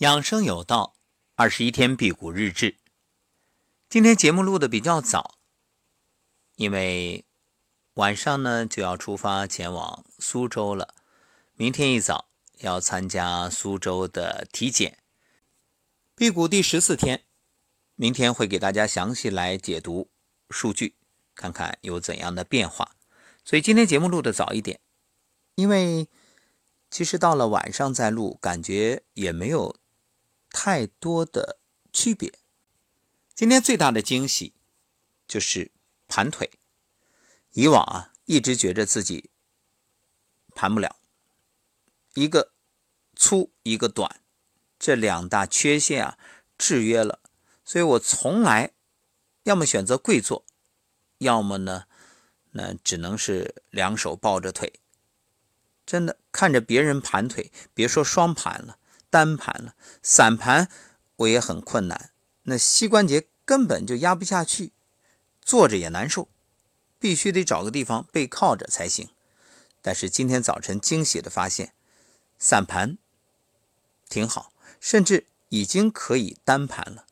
[0.00, 0.96] 养生有道，
[1.34, 2.78] 二十一天辟谷日志。
[3.90, 5.36] 今天节目录的比较早，
[6.56, 7.26] 因为
[7.96, 10.94] 晚上呢就要出发前往苏州了。
[11.52, 15.00] 明天一早要参加苏州的体检。
[16.14, 17.24] 辟谷第十四天，
[17.94, 20.08] 明天会给大家详细来解读
[20.48, 20.96] 数据，
[21.34, 22.92] 看看有怎样的变化。
[23.44, 24.80] 所以今天节目录的早一点，
[25.56, 26.08] 因为
[26.90, 29.78] 其实到了晚上再录，感觉也没有。
[30.50, 31.58] 太多的
[31.92, 32.32] 区别。
[33.34, 34.52] 今天最大的惊喜
[35.26, 35.70] 就是
[36.06, 36.50] 盘腿。
[37.52, 39.30] 以往啊，一直觉着自己
[40.54, 40.96] 盘不了，
[42.14, 42.52] 一个
[43.16, 44.20] 粗一个短，
[44.78, 46.18] 这两大缺陷啊
[46.56, 47.20] 制约了，
[47.64, 48.72] 所以我从来
[49.44, 50.44] 要么选择跪坐，
[51.18, 51.86] 要么呢，
[52.52, 54.80] 那只能是两手抱着腿。
[55.84, 58.78] 真的看着别人盘腿，别说双盘了。
[59.10, 60.70] 单盘了，散盘
[61.16, 62.12] 我也很困难，
[62.44, 64.72] 那膝关节根本就压不下去，
[65.42, 66.28] 坐着也难受，
[67.00, 69.10] 必须得找个地方背靠着才行。
[69.82, 71.74] 但是今天早晨惊喜的发现，
[72.38, 72.98] 散盘
[74.08, 77.06] 挺好，甚至已经可以单盘了。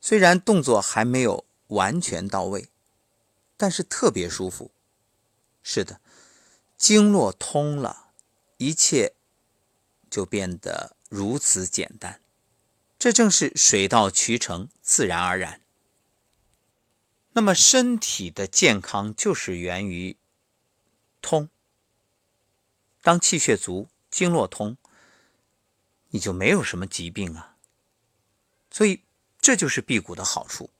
[0.00, 2.70] 虽然动作还没有完全到位，
[3.58, 4.70] 但是特别舒服。
[5.62, 6.00] 是的，
[6.78, 8.12] 经络通了，
[8.56, 9.12] 一切。
[10.08, 12.20] 就变得如此简单，
[12.98, 15.60] 这正是水到渠成，自然而然。
[17.32, 20.16] 那么，身体的健康就是源于
[21.20, 21.50] 通。
[23.02, 24.78] 当气血足、经络通，
[26.08, 27.56] 你就没有什么疾病啊。
[28.70, 29.02] 所以，
[29.38, 30.70] 这就是辟谷的好处。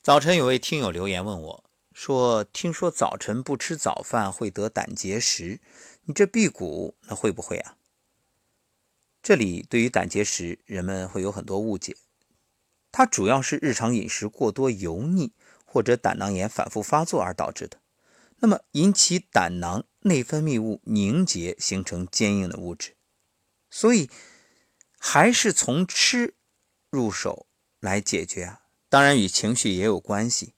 [0.00, 5.60] 早晨有位听友留言问我，说：“听说早晨不吃早饭会得胆结石，
[6.04, 7.76] 你这辟谷那会不会啊？”
[9.22, 11.96] 这里对于胆结石，人们会有很多误解。
[12.90, 15.32] 它主要是日常饮食过多油腻
[15.64, 17.80] 或者胆囊炎反复发作而导致的。
[18.38, 22.96] 那么引起胆囊内分泌物凝结，形成坚硬的物质。
[23.70, 24.10] 所以
[24.98, 26.34] 还是从吃
[26.90, 27.46] 入手
[27.78, 28.62] 来解决啊。
[28.88, 30.54] 当然与情绪也有关系。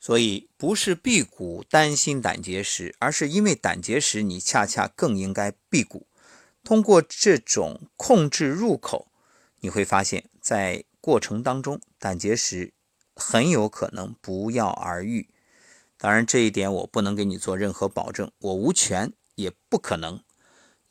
[0.00, 6.06] 所以不是辟谷担心胆结石，而是因为胆结石，你恰恰更应该辟谷。
[6.66, 9.06] 通过这种控制入口，
[9.60, 12.74] 你会发现在过程当中，胆结石
[13.14, 15.30] 很有可能不药而愈。
[15.96, 20.24] 当然，这一点我不能给你做任何保证，我无权也不可能，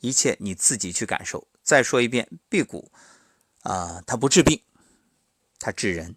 [0.00, 1.46] 一切你自己去感受。
[1.62, 2.90] 再说一遍，辟谷
[3.60, 4.62] 啊，它不治病，
[5.58, 6.16] 它治人。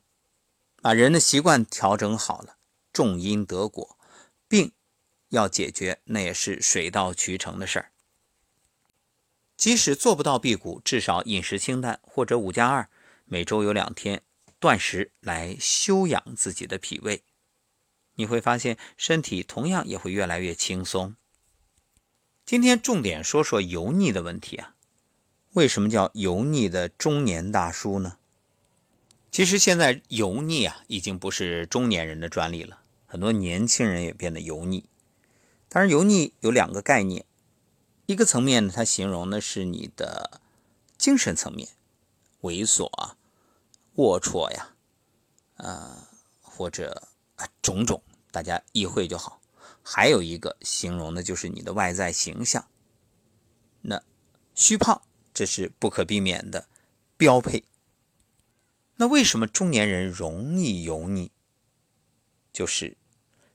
[0.81, 2.55] 把人的习惯调整好了，
[2.93, 3.97] 种因得果，
[4.47, 4.71] 病
[5.27, 7.91] 要解决，那也是水到渠成的事儿。
[9.59, 12.87] 即使做不到辟谷，至少饮食清淡或者五加二，
[13.25, 14.21] 每周有两天
[14.57, 17.23] 断食来休养自己的脾胃，
[18.15, 21.13] 你会发现身体同样也会越来越轻松。
[22.45, 24.75] 今天重点说说油腻的问题啊，
[25.51, 28.15] 为什么叫油腻的中年大叔呢？
[29.29, 34.85] 其实现在油腻啊已经不是中年人的专利了，很多年轻人也变得油腻。
[35.67, 37.25] 当然，油腻有两个概念。
[38.09, 40.41] 一个层面呢，它形容的是你的
[40.97, 41.69] 精神层面，
[42.41, 43.15] 猥琐啊、
[43.95, 44.73] 龌龊呀，
[45.57, 46.07] 呃，
[46.41, 47.03] 或者
[47.35, 49.39] 啊种种，大家意会就好。
[49.83, 52.67] 还有一个形容的就是你的外在形象，
[53.81, 54.01] 那
[54.55, 56.67] 虚胖这是不可避免的
[57.15, 57.63] 标配。
[58.95, 61.31] 那为什么中年人容易油腻？
[62.51, 62.97] 就是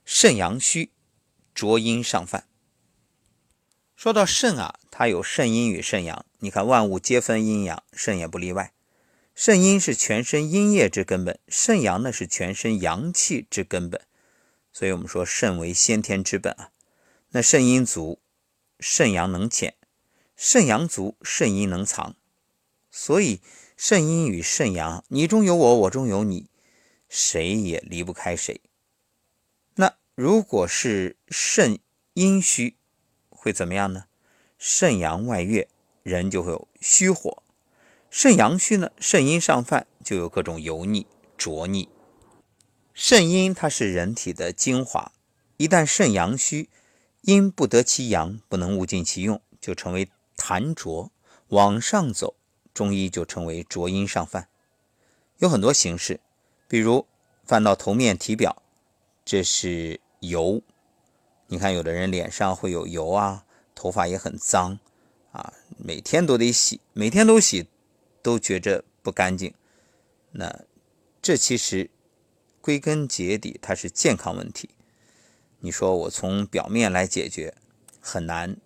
[0.05, 0.93] 肾阳虚，
[1.53, 2.47] 浊阴上犯。
[4.05, 6.27] 说到肾啊，它有肾阴与肾阳。
[6.37, 8.71] 你看万物皆分阴阳，肾也不例外。
[9.33, 13.99] 肾阴是全身阴液之根本，肾阳呢是全身阳气之根本。
[14.71, 16.69] 所以我们说肾为先天之本啊。
[17.31, 18.19] 那肾阴足，
[18.79, 19.71] 肾阳能潜；
[20.35, 22.15] 肾阳足，肾阴能藏。
[22.91, 23.41] 所以
[23.75, 26.45] 肾阴与肾阳，你中有我，我中有你，
[27.09, 28.61] 谁也离不开谁。
[29.73, 31.79] 那如果是肾
[32.13, 32.77] 阴虚，
[33.45, 34.05] 会怎么样呢？
[34.57, 35.67] 肾阳外越，
[36.01, 37.43] 人就会有虚火；
[38.09, 41.05] 肾阳虚呢，肾阴上犯，就有各种油腻、
[41.37, 41.87] 浊腻。
[42.95, 45.11] 肾阴它是人体的精华，
[45.57, 46.69] 一旦肾阳虚，
[47.21, 51.11] 阴不得其阳，不能物尽其用，就成为痰浊。
[51.49, 52.33] 往上走，
[52.73, 54.47] 中医就称为浊阴上犯。
[55.37, 56.19] 有很多形式，
[56.67, 57.05] 比如
[57.43, 58.63] 犯到头面、体表，
[59.23, 60.63] 这是油。
[61.47, 63.45] 你看，有的人脸上会有油啊，
[63.75, 64.79] 头发也很脏
[65.31, 67.67] 啊，每天都得洗，每天都洗，
[68.21, 69.53] 都觉着不干净。
[70.31, 70.65] 那
[71.21, 71.89] 这其实
[72.61, 74.69] 归根结底，它是健康问题。
[75.59, 77.53] 你说我从表面来解决
[77.99, 78.57] 很难，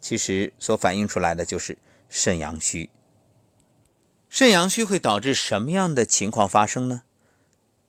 [0.00, 1.78] 其实所反映出来的就是
[2.08, 2.90] 肾阳虚。
[4.28, 7.02] 肾阳虚会导致什么样的情况发生呢？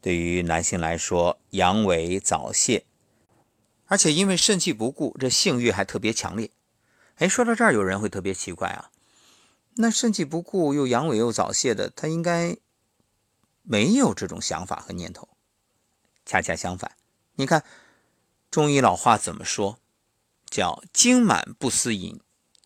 [0.02, 2.86] 对于男性来说，阳痿早泄，
[3.86, 6.52] 而且因为肾气不固，这性欲还特别强烈。
[7.16, 8.92] 哎，说到这儿，有人会特别奇怪啊，
[9.76, 12.58] 那肾气不固又阳痿又早泄的，他应该
[13.62, 15.30] 没有这种想法和念头。
[16.26, 16.96] 恰恰相反，
[17.36, 17.64] 你看
[18.50, 19.80] 中医老话怎么说？
[20.50, 22.20] 叫精满不思淫，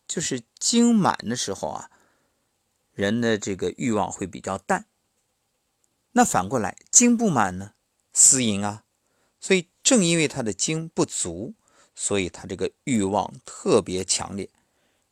[0.06, 1.90] 就是精满的时候啊。
[2.92, 4.86] 人的这个欲望会比较淡，
[6.12, 7.72] 那反过来精不满呢？
[8.12, 8.84] 思淫啊，
[9.40, 11.54] 所以正因为他的精不足，
[11.94, 14.50] 所以他这个欲望特别强烈。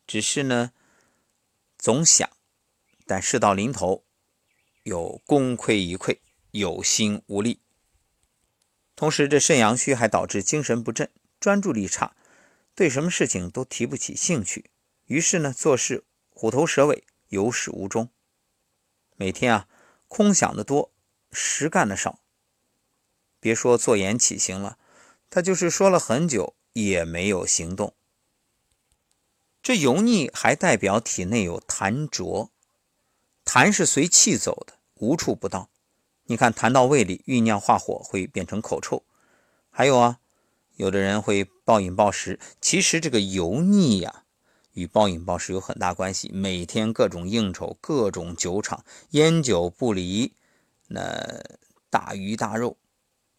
[0.07, 0.73] 只是呢，
[1.79, 2.31] 总想，
[3.07, 4.05] 但事到临头，
[4.83, 6.19] 有功亏一篑，
[6.51, 7.61] 有心无力。
[8.95, 11.11] 同时，这肾阳虚还导致精神不振，
[11.41, 12.15] 专注力差，
[12.75, 14.71] 对什么事情都提不起兴趣，
[15.07, 17.05] 于是呢，做事虎头蛇尾。
[17.29, 18.09] 有始无终，
[19.17, 19.69] 每天啊，
[20.07, 20.91] 空想的多，
[21.31, 22.23] 实干的少。
[23.41, 24.79] 别说坐言起行了，
[25.31, 27.95] 他就是说了很久也没有行动。
[29.63, 32.51] 这油腻还代表体内有痰浊，
[33.45, 35.69] 痰是随气走的，无处不到。
[36.25, 39.03] 你看，痰到胃里酝酿化火，会变成口臭。
[39.71, 40.21] 还有啊，
[40.77, 44.25] 有的人会暴饮暴食，其实这个油腻呀。
[44.73, 50.35] 与暴饮暴食有很大关系，每天各种应酬，各种酒场，烟酒不离，
[50.87, 51.43] 那
[51.91, 52.77] 大鱼大肉，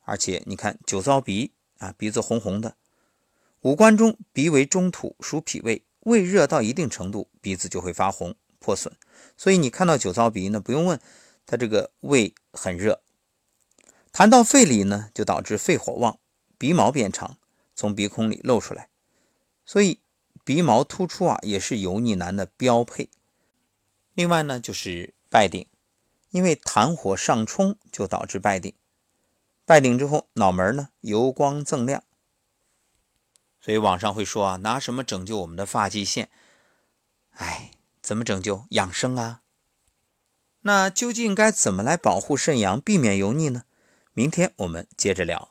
[0.09, 2.75] 而且你看酒糟鼻啊，鼻子红红的。
[3.61, 8.93] 五官中鼻为中土，属脾胃，胃热到一定程度，鼻子就会发红破损。
[9.37, 10.99] 所以你看到酒糟鼻呢，不用问，
[11.45, 13.01] 他这个胃很热。
[14.11, 16.19] 痰到肺里呢，就导致肺火旺，
[16.57, 17.37] 鼻毛变长，
[17.75, 18.89] 从鼻孔里露出来，
[19.65, 19.99] 所以。
[20.45, 23.11] 鼻毛突出啊，也是油腻男的标配。
[24.15, 25.67] 另外呢，就是败顶，
[26.31, 28.73] 因为痰火上冲，就导致败顶。
[29.69, 32.03] 拜顶之后，脑门呢油光锃亮。
[33.61, 36.31] 所以网上会说啊，拿什么拯救我们的发际线？
[37.33, 37.69] 哎，
[38.01, 38.65] 怎么拯救？
[38.71, 39.43] 养生啊。
[40.61, 43.65] 那究竟该怎么来保护肾阳，避免油腻呢？
[44.13, 45.48] 明天我们接着聊。